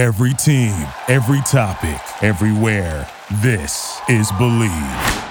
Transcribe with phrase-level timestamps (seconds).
[0.00, 0.72] Every team,
[1.08, 3.06] every topic, everywhere.
[3.42, 5.28] This is Bleav.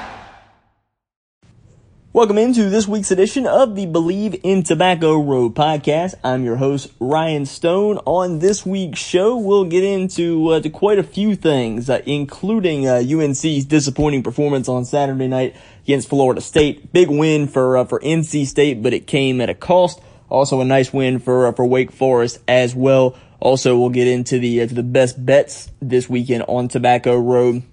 [2.13, 6.13] Welcome into this week's edition of the Bleav in Tobacco Road podcast.
[6.23, 7.97] I'm your host, Ryan Stone.
[8.05, 13.01] On this week's show, we'll get into uh, quite a few things, uh, including uh,
[13.03, 16.93] UNC's disappointing performance on Saturday night against Florida State.
[16.93, 19.99] Big win for uh, for NC State, but it came at a cost.
[20.29, 23.17] Also, a nice win for uh, for Wake Forest as well.
[23.39, 27.63] Also, we'll get into the uh, the best bets this weekend on Tobacco Road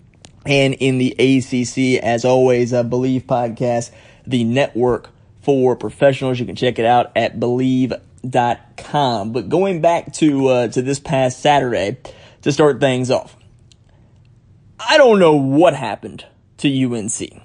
[0.44, 2.02] and in the ACC.
[2.02, 3.90] As always, I Bleav podcast,
[4.26, 5.10] the network
[5.42, 6.38] for professionals.
[6.38, 9.32] You can check it out at Bleav.com.
[9.32, 11.96] But going back to uh, to this past Saturday
[12.42, 13.36] to start things off,
[14.78, 16.24] I don't know what happened
[16.58, 17.42] to UNC,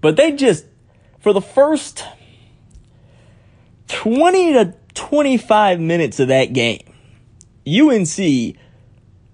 [0.00, 0.66] but they just
[1.18, 2.04] for the first
[3.88, 6.87] twenty to twenty five minutes of that game
[7.68, 8.56] UNC,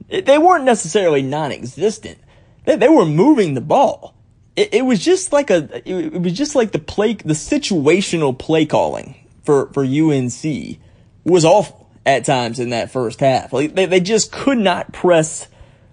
[0.09, 2.19] they weren't necessarily non-existent.
[2.65, 4.14] They, they were moving the ball.
[4.56, 8.67] It, it was just like a, it, was just like the play, the situational play
[8.67, 9.14] calling
[9.45, 10.78] for, for UNC
[11.25, 13.53] was awful at times in that first half.
[13.53, 15.48] Like they, they just could not press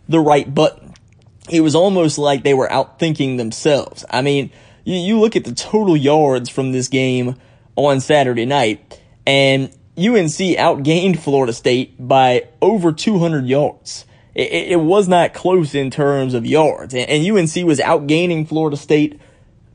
[0.07, 0.93] the right button.
[1.49, 4.05] It was almost like they were outthinking themselves.
[4.09, 4.51] I mean,
[4.83, 7.35] you, you look at the total yards from this game
[7.75, 14.05] on Saturday night and UNC outgained Florida State by over 200 yards.
[14.33, 19.19] It, it, was not close in terms of yards, and, UNC was outgaining Florida State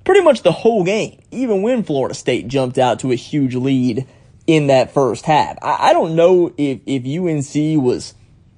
[0.05, 4.07] pretty much the whole game, even when Florida State jumped out to a huge lead
[4.47, 5.59] in that first half.
[5.61, 8.15] I, I don't know if, if UNC was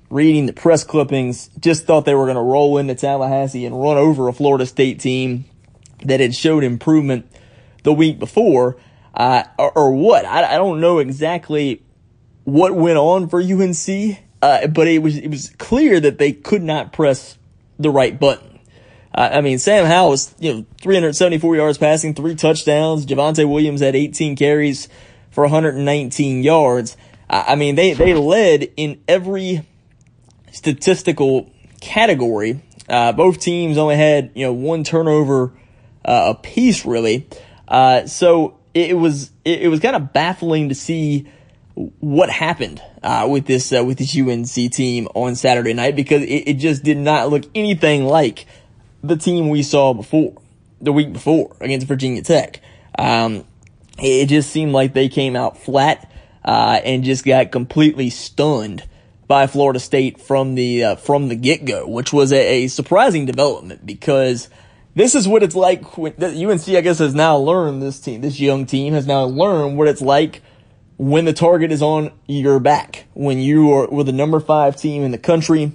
[0.08, 3.96] reading the press clippings, just thought they were going to roll into Tallahassee and run
[3.96, 5.46] over a Florida State team
[6.04, 7.26] that had showed improvement
[7.82, 8.76] the week before
[9.18, 10.24] uh, or, or, what.
[10.24, 11.82] I, I, don't know exactly
[12.44, 16.62] what went on for UNC, uh, but it was it was clear that they could
[16.62, 17.36] not press
[17.80, 18.60] the right button.
[19.12, 23.04] Uh, I mean, Sam Howell was you know 374 yards passing, three touchdowns.
[23.06, 24.88] Javonte Williams had 18 carries
[25.30, 26.96] for 119 yards.
[27.28, 29.66] I mean, they they led in every
[30.52, 31.50] statistical
[31.80, 32.62] category.
[32.88, 35.52] Uh, both teams only had you know one turnover
[36.04, 37.26] uh, piece, really.
[37.66, 41.26] Uh, so it, was it, it was kind of baffling to see
[42.00, 46.48] what happened uh, with this uh, with this UNC team on Saturday night because it,
[46.48, 48.46] it, just did not look anything like
[49.02, 50.34] the team we saw before
[50.80, 52.60] the week before against Virginia Tech.
[52.98, 53.44] Um,
[53.98, 56.10] it just seemed like they came out flat
[56.44, 58.84] uh, and just got completely stunned
[59.28, 63.26] by Florida State from the uh, from the get go, which was a, a surprising
[63.26, 64.48] development because
[64.98, 68.40] this is what it's like when UNC, I guess, has now learned this team, this
[68.40, 70.42] young team has now learned what it's like
[70.96, 73.06] when the target is on your back.
[73.14, 75.72] When you are with the number five team in the country,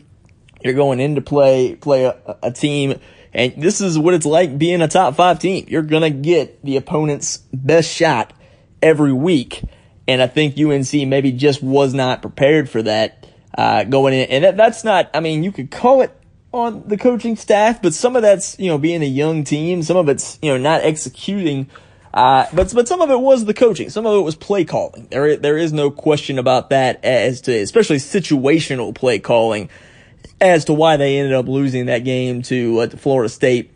[0.61, 2.99] you're going into play, play a, a team,
[3.31, 5.65] and this is what it's like being a top five team.
[5.69, 8.33] You're gonna get the opponent's best shot
[8.81, 9.63] every week.
[10.05, 13.25] And I think UNC maybe just was not prepared for that,
[13.57, 14.29] uh, going in.
[14.29, 16.11] And that, that's not, I mean, you could call it
[16.53, 19.81] on the coaching staff, but some of that's, you know, being a young team.
[19.81, 21.69] Some of it's, you know, not executing.
[22.13, 23.89] Uh, but, but some of it was the coaching.
[23.89, 25.07] Some of it was play calling.
[25.09, 29.67] There, there is no question about that as to, especially situational play calling
[30.39, 33.71] as to why they ended up losing that game to, uh, to Florida State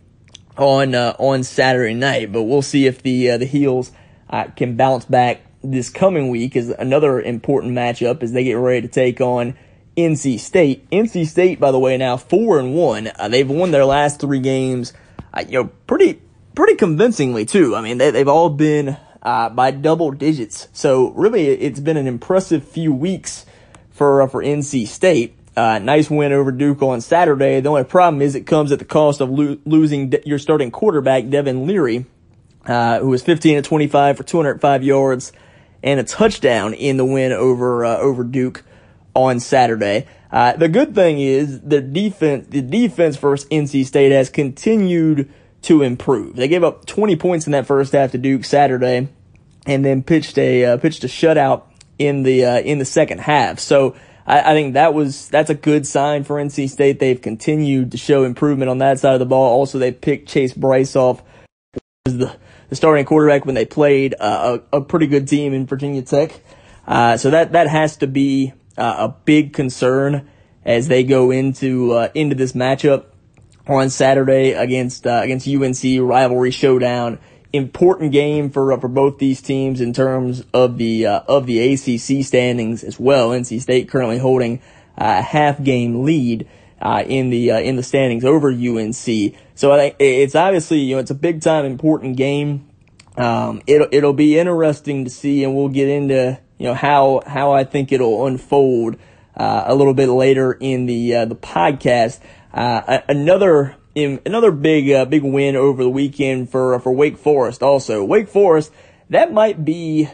[0.55, 2.31] on, uh, on Saturday night.
[2.31, 3.91] But we'll see if the, uh, the Heels,
[4.29, 8.81] uh, can bounce back this coming week is another important matchup as they get ready
[8.81, 9.57] to take on
[9.97, 10.89] NC State.
[10.91, 13.09] NC State, by the way, now four and one.
[13.17, 14.93] Uh, they've won their last three games,
[15.33, 16.21] uh, you know, pretty
[16.55, 17.75] pretty convincingly too.
[17.75, 20.67] I mean, they, they've all been uh, by double digits.
[20.71, 23.45] So really, it's been an impressive few weeks
[23.89, 25.35] for uh, for NC State.
[25.55, 27.59] Uh, nice win over Duke on Saturday.
[27.59, 30.69] The only problem is it comes at the cost of lo- losing de- your starting
[30.69, 32.05] quarterback Devin Leary,
[32.67, 35.31] uh, who was 15 to 25 for 205 yards
[35.81, 38.63] and a touchdown in the win over over Duke
[39.17, 40.05] on Saturday.
[40.31, 45.29] Uh, the good thing is the defense, the defense for NC State has continued
[45.63, 46.35] to improve.
[46.35, 49.09] They gave up 20 points in that first half to Duke Saturday,
[49.65, 51.63] and then pitched a uh, pitched a shutout
[51.97, 53.59] in the uh, in the second half.
[53.59, 53.95] So
[54.27, 56.99] I, I, think that was that's a good sign for NC State.
[56.99, 59.57] They've continued to show improvement on that side of the ball.
[59.57, 61.23] Also, they picked Chase Brice off
[62.05, 62.35] as the,
[62.69, 66.39] the starting quarterback when they played uh, a, a pretty good team in Virginia Tech.
[66.85, 70.29] Uh, so that that has to be uh, a big concern
[70.65, 73.05] as they go into uh, into this matchup
[73.67, 77.19] on Saturday against uh, against UNC rivalry showdown.
[77.53, 81.73] Important game for uh, for both these teams in terms of the uh, of the
[81.73, 83.29] ACC standings as well.
[83.29, 84.61] NC State currently holding
[84.97, 86.47] a half game lead
[86.81, 89.35] uh, in the in the standings over UNC.
[89.55, 92.67] So I think it's obviously you know it's a big time important game.
[93.15, 97.51] Um, it'll it'll be interesting to see, and we'll get into you know how how
[97.51, 98.97] I think it'll unfold
[99.35, 102.19] uh, a little bit later in the uh, the podcast.
[102.53, 107.61] Uh, another in, another big uh, big win over the weekend for for Wake Forest.
[107.61, 108.71] Also, Wake Forest
[109.09, 110.09] that might be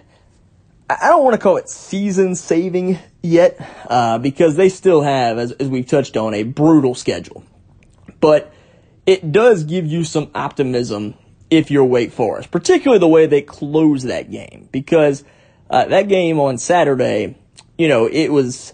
[0.90, 3.57] I don't want to call it season saving yet,
[3.90, 7.44] uh, because they still have, as, as we've touched on, a brutal schedule.
[8.19, 8.54] But
[9.06, 11.16] it does give you some optimism
[11.50, 15.24] if you're Wake Forest, particularly the way they close that game, because
[15.73, 17.35] uh, that game on Saturday,
[17.79, 18.73] you know, it was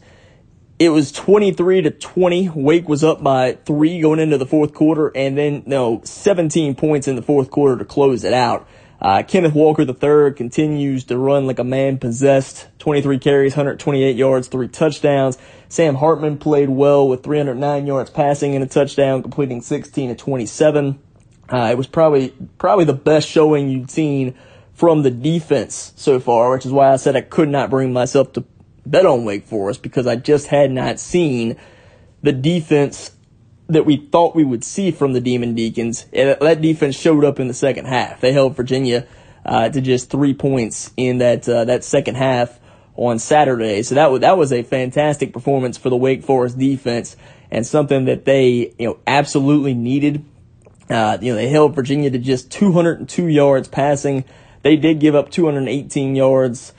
[0.80, 2.50] it was 23 to 20.
[2.50, 7.08] Wake was up by three going into the fourth quarter, and then know 17 points
[7.08, 8.68] in the fourth quarter to close it out.
[9.02, 12.68] Uh, Kenneth Walker III continues to run like a man possessed.
[12.80, 15.38] 23 carries, 128 yards, three touchdowns.
[15.70, 21.00] Sam Hartman played well with 309 yards passing and a touchdown, completing 16 to 27.
[21.48, 24.36] Uh, it was probably probably the best showing you'd seen
[24.80, 28.32] from the defense so far, which is why I said I could not bring myself
[28.34, 28.46] to
[28.86, 31.58] bet on Wake Forest because I just had not seen
[32.22, 33.12] the defense
[33.68, 36.06] that we thought we would see from the Demon Deacons.
[36.14, 38.22] That defense showed up in the second half.
[38.22, 39.06] They held Virginia
[39.46, 42.58] uh, to just three points in that uh, that second half
[42.96, 43.84] on Saturday.
[43.84, 47.18] So that was that was a fantastic performance for the Wake Forest defense
[47.52, 50.24] and something that they you know absolutely needed.
[50.90, 54.24] Uh, you know they held Virginia to just 202 yards passing.
[54.62, 56.74] They did give up 218 yards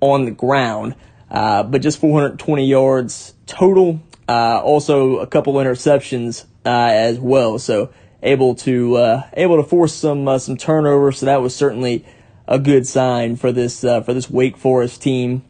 [0.00, 0.94] on the ground,
[1.30, 4.00] uh, but just 420 yards total.
[4.28, 7.92] Uh, also a couple interceptions uh, as well, so
[8.22, 11.18] able to uh, able to force some uh, some turnovers.
[11.18, 12.06] So that was certainly
[12.46, 15.44] a good sign for this uh, for this Wake Forest team.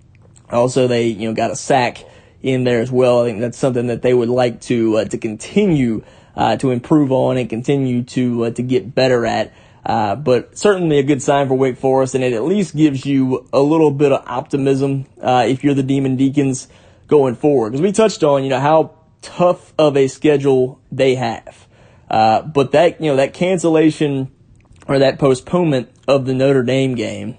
[0.50, 2.04] Also, they you know got a sack
[2.42, 3.22] in there as well.
[3.22, 6.02] I think that's something that they would like to to continue
[6.36, 9.52] to improve on and continue to to get better at.
[9.84, 13.46] Uh, but certainly a good sign for Wake Forest, and it at least gives you
[13.52, 16.68] a little bit of optimism uh, if you're the Demon Deacons
[17.06, 17.70] going forward.
[17.70, 21.66] Because we touched on, you know, how tough of a schedule they have.
[22.10, 24.30] Uh, but that, you know, that cancellation
[24.86, 27.36] or that postponement of the Notre Dame game,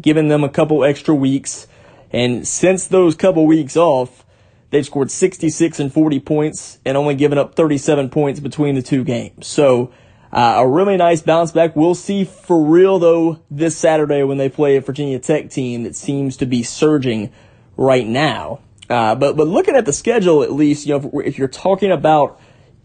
[0.00, 1.66] giving them a couple extra weeks.
[2.12, 4.24] And since those couple weeks off,
[4.70, 9.04] they've scored 66 and 40 points and only given up 37 points between the two
[9.04, 9.46] games.
[9.46, 9.92] So,
[10.32, 11.74] uh, a really nice bounce back.
[11.74, 15.96] We'll see for real though this Saturday when they play a Virginia Tech team that
[15.96, 17.32] seems to be surging
[17.76, 18.60] right now.
[18.88, 21.90] Uh, but but looking at the schedule, at least you know if, if, you're talking
[21.90, 22.40] about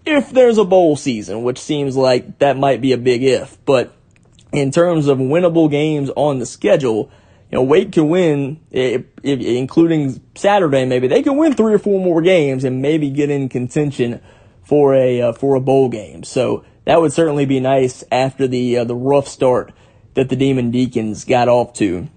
[0.05, 3.95] if there's a bowl season, which seems like that might be a big if, but
[4.51, 7.11] in terms of winnable games on the schedule,
[7.51, 10.85] you know Wake can win, if, if, including Saturday.
[10.85, 14.21] Maybe they can win three or four more games and maybe get in contention
[14.63, 16.23] for a uh, for a bowl game.
[16.23, 19.73] So that would certainly be nice after the uh, the rough start
[20.13, 22.07] that the Demon Deacons got off to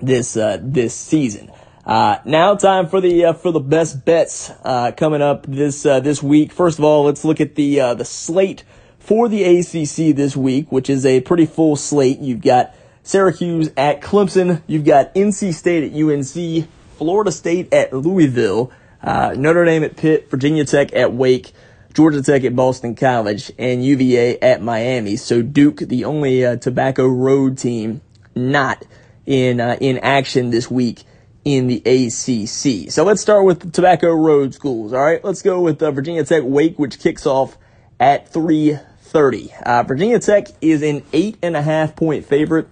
[0.00, 1.50] this uh, this season.
[1.86, 6.00] Uh, now time for the, uh, for the best bets, uh, coming up this, uh,
[6.00, 6.50] this week.
[6.50, 8.64] First of all, let's look at the, uh, the slate
[8.98, 12.20] for the ACC this week, which is a pretty full slate.
[12.20, 14.62] You've got Syracuse at Clemson.
[14.66, 18.72] You've got NC State at UNC, Florida State at Louisville,
[19.02, 21.52] uh, Notre Dame at Pitt, Virginia Tech at Wake,
[21.94, 25.16] Georgia Tech at Boston College, and UVA at Miami.
[25.16, 28.00] So Duke, the only, Tobacco Road team
[28.34, 28.84] not
[29.26, 31.04] in, in action this week
[31.44, 32.90] in the ACC.
[32.90, 34.92] So let's start with the Tobacco Road schools.
[34.92, 37.56] All right, let's go with uh, Virginia Tech Wake, which kicks off
[38.00, 39.62] at 3:30.
[39.62, 42.68] Uh, Virginia Tech is an eight and a half point favorite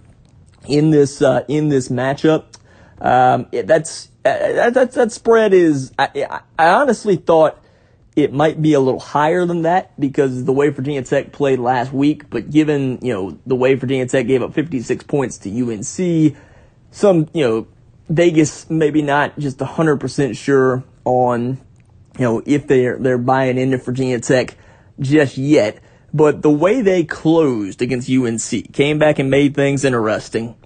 [0.66, 2.44] in this uh, in this matchup.
[3.00, 5.92] Um, that's uh, that, that spread is.
[5.98, 7.61] I, I honestly thought
[8.14, 11.92] it might be a little higher than that because the way Virginia Tech played last
[11.92, 12.28] week.
[12.28, 16.36] But given you know the way Virginia Tech gave up 56 points to UNC,
[16.90, 17.66] some you know
[18.08, 21.58] Vegas maybe not just 100% sure on,
[22.18, 24.56] you know, if they're, they're buying into Virginia Tech
[25.00, 25.78] just yet.
[26.12, 30.56] But the way they closed against UNC came back and made things interesting.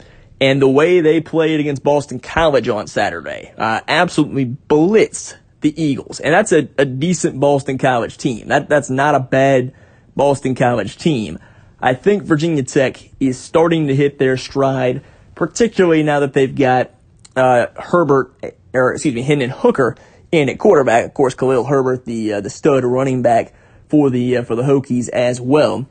[0.40, 5.36] And the way they played against Boston College on Saturday, uh, absolutely blitzed
[5.66, 6.20] the Eagles.
[6.20, 8.48] And that's a, a decent Boston College team.
[8.48, 9.74] That, that's not a bad
[10.14, 11.40] Boston College team.
[11.80, 15.02] I think Virginia Tech is starting to hit their stride,
[15.34, 16.92] particularly now that they've got
[17.34, 18.32] uh, Herbert,
[18.72, 19.96] or excuse me, Hendon Hooker
[20.30, 21.04] in at quarterback.
[21.04, 23.52] Of course, Khalil Herbert, the uh, the stud running back
[23.88, 25.86] for the uh, for the Hokies as well.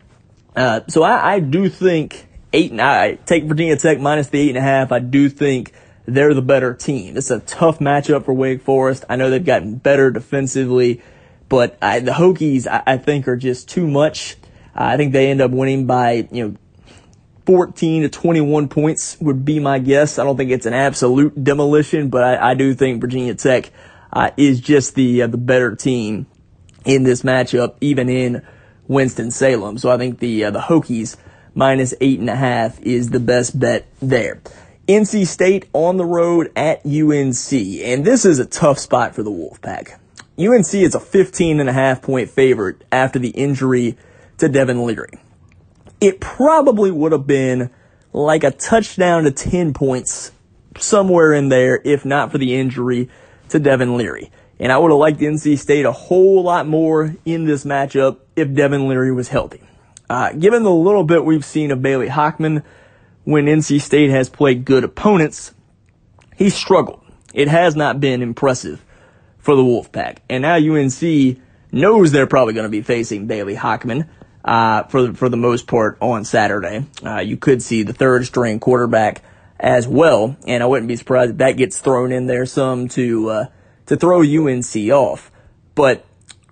[0.56, 2.72] Uh, so I, I, do think eight.
[2.72, 4.94] And I take Virginia Tech minus the eight and a half.
[4.94, 5.74] I do think
[6.06, 7.18] they're the better team.
[7.18, 9.06] It's a tough matchup for Wake Forest.
[9.10, 11.02] I know they've gotten better defensively,
[11.50, 14.38] but I, the Hokies, I, I, think, are just too much.
[14.74, 16.56] I think they end up winning by, you know,
[17.46, 20.18] 14 to 21 points would be my guess.
[20.18, 23.72] I don't think it's an absolute demolition, but I, I do think Virginia Tech
[24.12, 26.26] uh, is just the uh, the better team
[26.86, 28.46] in this matchup, even in
[28.88, 29.78] Winston Salem.
[29.78, 31.18] So I think the uh, the Hokies
[31.54, 34.42] minus eight and a half is the best bet there.
[34.88, 39.32] NC State on the road at UNC, and this is a tough spot for the
[39.32, 39.98] Wolfpack.
[40.38, 43.98] UNC is a 15 and a half point favorite after the injury
[44.38, 45.20] to Devin Leary.
[46.00, 47.72] It probably would have been
[48.14, 50.32] like a touchdown to 10 points
[50.78, 53.10] somewhere in there if not for the injury
[53.50, 54.30] to Devin Leary.
[54.60, 58.54] And I would have liked NC State a whole lot more in this matchup if
[58.54, 59.62] Devin Leary was healthy.
[60.08, 62.64] Uh, given the little bit we've seen of Bailey Hockman
[63.26, 65.54] when NC State has played good opponents,
[66.38, 67.02] he struggled.
[67.34, 68.84] It has not been impressive
[69.40, 70.20] for the Wolfpack.
[70.30, 71.38] And now UNC
[71.72, 74.08] knows they're probably going to be facing Bailey Hockman
[74.46, 76.86] uh, for, for the most part on Saturday.
[77.04, 79.22] Uh, you could see the third string quarterback
[79.60, 83.30] as well, and I wouldn't be surprised if that gets thrown in there some to
[83.30, 83.46] uh,
[83.88, 85.32] to throw UNC off.
[85.76, 86.06] But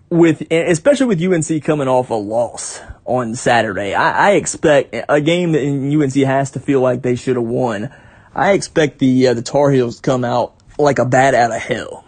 [0.10, 5.52] with especially with UNC coming off a loss on Saturday, I, I expect a game
[5.54, 7.94] that UNC has to feel like they should have won.
[8.34, 11.62] I expect the uh, the Tar Heels to come out like a bat out of
[11.62, 12.06] hell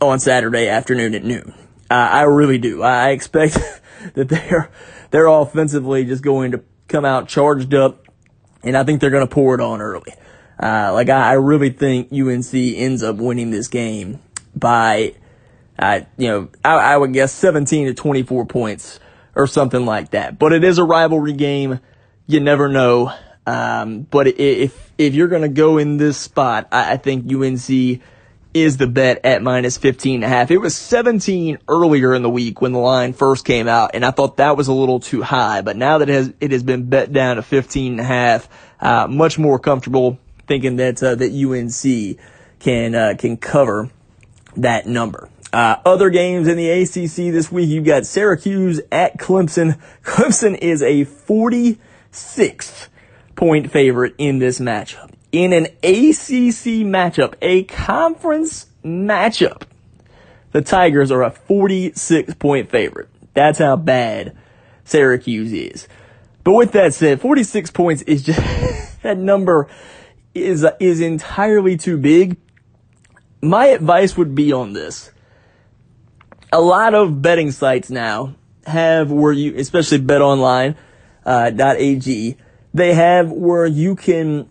[0.00, 1.54] on Saturday afternoon at noon.
[1.90, 2.82] Uh, I really do.
[2.82, 3.54] I expect
[4.14, 4.70] that they're
[5.10, 8.06] they're offensively just going to come out charged up,
[8.62, 10.14] and I think they're going to pour it on early.
[10.60, 14.18] Uh, like I, I, really think UNC ends up winning this game
[14.56, 15.14] by,
[15.78, 18.98] uh, you know, I, I, would guess 17 to 24 points
[19.38, 20.38] or something like that.
[20.38, 21.80] But it is a rivalry game.
[22.26, 23.12] You never know.
[23.46, 28.02] Um, but if, if you're to go in this spot, I, I think UNC
[28.52, 30.50] is the bet at minus 15 and a half.
[30.50, 34.10] It was 17 earlier in the week when the line first came out, and I
[34.10, 35.62] thought that was a little too high.
[35.62, 38.48] But now that it has, it has been bet down to 15 and a half,
[38.80, 42.18] uh, much more comfortable thinking that, uh, that UNC
[42.58, 43.90] can, uh, can cover
[44.56, 45.28] that number.
[45.52, 49.80] Uh, other games in the ACC this week, you've got Syracuse at Clemson.
[50.02, 52.88] Clemson is a 46th
[53.34, 55.10] point favorite in this matchup.
[55.32, 59.62] In an ACC matchup, a conference matchup,
[60.52, 63.08] the Tigers are a 46 point favorite.
[63.34, 64.36] That's how bad
[64.84, 65.88] Syracuse is.
[66.44, 68.40] But with that said, 46 points is just,
[69.02, 69.68] that number
[70.34, 72.36] is, is entirely too big
[73.40, 75.10] my advice would be on this.
[76.52, 78.34] A lot of betting sites now
[78.66, 80.76] have where you, especially betonline.ag,
[81.26, 84.48] uh, they have where you can,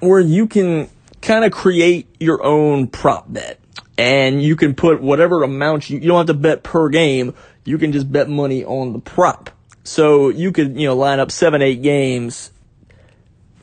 [0.00, 0.88] where you can
[1.20, 3.58] kind of create your own prop bet.
[3.98, 7.34] And you can put whatever amount you, you don't have to bet per game.
[7.64, 9.50] You can just bet money on the prop.
[9.84, 12.50] So you could, you know, line up seven, eight games,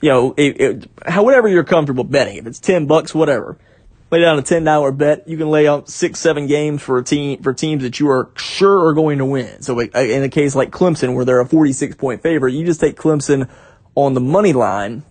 [0.02, 2.38] you know, it, it, however you're comfortable betting.
[2.38, 3.58] If it's 10 bucks, whatever
[4.12, 5.28] lay down a ten dollar bet.
[5.28, 8.30] You can lay out six, seven games for a team for teams that you are
[8.36, 9.62] sure are going to win.
[9.62, 12.80] So in a case like Clemson, where they're a forty six point favorite, you just
[12.80, 13.50] take Clemson
[13.96, 15.04] on the money line,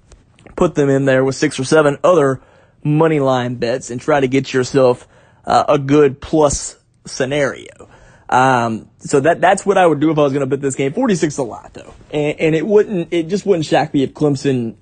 [0.56, 2.40] put them in there with six or seven other
[2.82, 5.06] money line bets, and try to get yourself
[5.44, 6.76] uh, a good plus
[7.06, 7.88] scenario.
[8.30, 10.74] Um, so that that's what I would do if I was going to bet this
[10.74, 10.92] game.
[10.92, 14.12] Forty six a lot though, and, and it wouldn't it just wouldn't shock me if
[14.12, 14.74] Clemson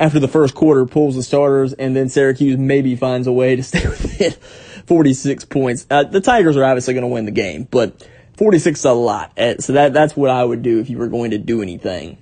[0.00, 3.62] after the first quarter pulls the starters, and then Syracuse maybe finds a way to
[3.62, 4.32] stay within
[4.86, 5.86] 46 points.
[5.90, 9.38] Uh, the Tigers are obviously going to win the game, but 46 is a lot.
[9.38, 12.16] Uh, so that that's what I would do if you were going to do anything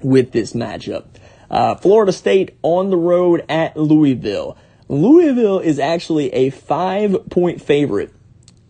[0.00, 1.06] with this matchup.
[1.50, 4.56] Uh, Florida State on the road at Louisville.
[4.86, 8.14] Louisville is actually a five point favorite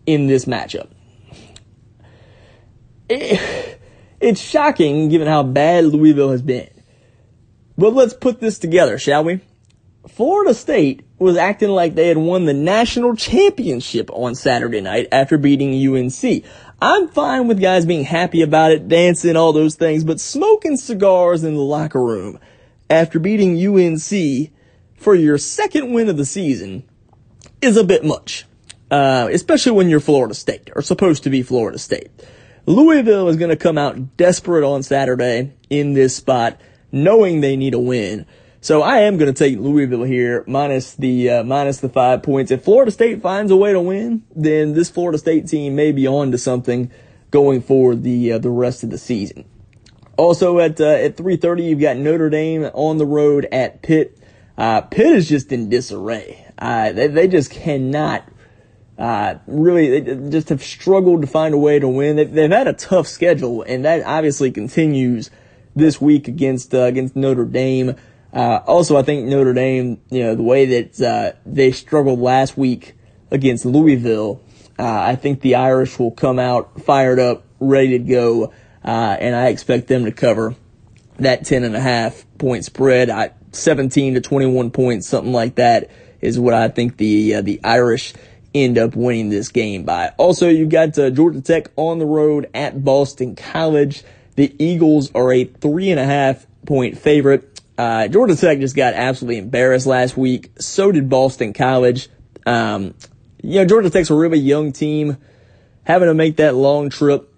[0.07, 0.87] in this matchup.
[3.07, 3.79] It,
[4.19, 6.69] it's shocking given how bad Louisville has been.
[7.79, 9.39] But let's put this together, shall we?
[10.09, 15.37] Florida State was acting like they had won the national championship on Saturday night after
[15.37, 16.43] beating UNC.
[16.81, 21.45] I'm fine with guys being happy about it, dancing, all those things, but smoking cigars
[21.45, 22.39] in the locker room
[22.89, 24.51] after beating UNC
[24.97, 26.83] for your second win of the season
[27.61, 28.45] is a bit much.
[28.91, 32.09] Uh, especially when you're Florida State, or supposed to be Florida State.
[32.65, 36.59] Louisville is going to come out desperate on Saturday in this spot
[36.91, 38.25] knowing they need a win.
[38.61, 42.51] So I am going to take Louisville here minus the uh, minus the five points.
[42.51, 46.05] If Florida State finds a way to win, then this Florida State team may be
[46.05, 46.91] on to something
[47.31, 49.45] going for the uh, the rest of the season.
[50.17, 54.17] Also at uh, at 3:30, you've got Notre Dame on the road at Pitt.
[54.57, 56.45] Uh, Pitt is just in disarray.
[56.57, 58.27] Uh, they, they just cannot
[58.97, 62.17] uh, really they just have struggled to find a way to win.
[62.17, 65.31] They've, they've had a tough schedule, and that obviously continues
[65.79, 67.95] this week against uh, against Notre Dame.
[68.31, 72.57] Uh, also, I think Notre Dame, you know, the way that uh, they struggled last
[72.57, 72.93] week
[73.31, 74.41] against Louisville,
[74.77, 78.53] uh, I think the Irish will come out fired up, ready to go,
[78.85, 80.55] uh, and I expect them to cover
[81.17, 83.09] that ten and a half point spread.
[83.09, 85.89] I, 17 to 21 points, something like that,
[86.21, 88.13] is what I think the the Irish
[88.53, 90.09] end up winning this game by.
[90.17, 94.03] Also, you've got uh, Georgia Tech on the road at Boston College.
[94.39, 97.59] The Eagles are a three and a half point favorite.
[97.77, 100.51] Uh, Georgia Tech just got absolutely embarrassed last week.
[100.59, 102.07] So did Boston College.
[102.45, 102.93] Um,
[103.43, 105.17] you know, Georgia Tech's a really young team,
[105.83, 107.35] having to make that long trip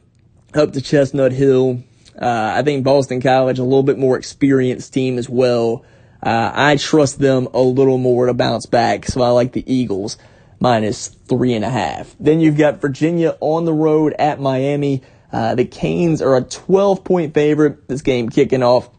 [0.53, 1.81] up to Chestnut Hill.
[2.21, 5.83] Uh, I think Boston College, a little bit more experienced team as well.
[6.21, 10.19] Uh, I trust them a little more to bounce back, so I like the Eagles
[10.59, 12.15] minus three and a half.
[12.19, 15.01] Then you've got Virginia on the road at Miami.
[15.31, 17.87] Uh, the Canes are a 12 point favorite.
[17.87, 18.89] This game kicking off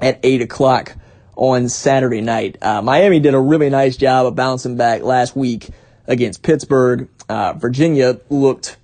[0.00, 0.96] at 8 o'clock
[1.34, 2.58] on Saturday night.
[2.62, 5.68] Uh, Miami did a really nice job of bouncing back last week
[6.06, 7.08] against Pittsburgh.
[7.28, 8.76] Uh, Virginia looked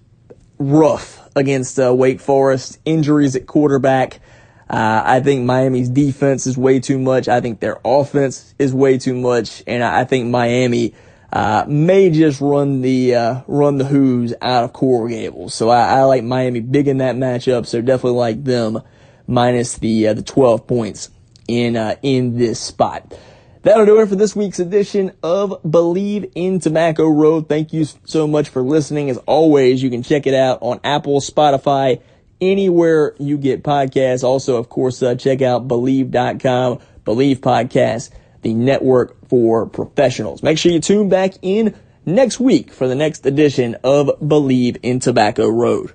[0.59, 2.79] rough against uh, Wake Forest.
[2.85, 4.21] Injuries at quarterback.
[4.69, 7.29] Uh, I think Miami's defense is way too much.
[7.29, 9.63] I think their offense is way too much.
[9.67, 10.95] And I think Miami
[11.33, 15.55] uh, may just run the uh, run the Hoos out of Coral Gables.
[15.55, 17.67] So I, I, like Miami big in that matchup.
[17.67, 18.83] So definitely like them
[19.27, 21.11] minus the uh, the 12 points
[21.49, 23.19] in uh, in this spot.
[23.63, 27.49] That'll do it for this week's edition of Bleav in Tobacco Road.
[27.49, 29.09] Thank you so much for listening.
[29.09, 32.03] As always, you can check it out on Apple, Spotify,
[32.43, 34.25] anywhere you get podcasts.
[34.25, 38.11] Also, of course, uh, check out Bleav.com, Bleav Podcast
[38.43, 40.43] the network for professionals.
[40.43, 45.01] Make sure you tune back in next week for the next edition of Bleav in
[45.01, 45.93] Tobacco Road.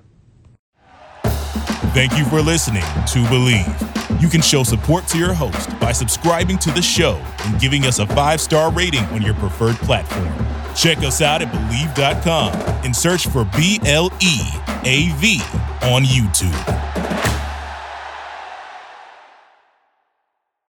[1.94, 4.20] Thank you for listening to Bleav.
[4.20, 7.98] You can show support to your host by subscribing to the show and giving us
[7.98, 10.32] a five star rating on your preferred platform.
[10.74, 12.52] Check us out at Bleav.com
[12.84, 14.38] and search for B L E
[14.84, 15.40] A V
[15.82, 17.27] on YouTube.